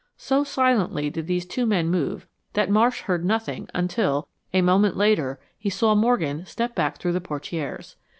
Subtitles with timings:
[0.17, 5.39] So silently did these two men move that Marsh heard, nothing until, a moment later,
[5.59, 7.97] he saw Morgan step back through the portieres.